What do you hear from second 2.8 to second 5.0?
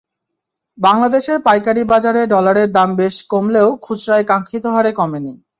বেশ কমলেও খুচরায় কাঙ্ক্ষিত হারে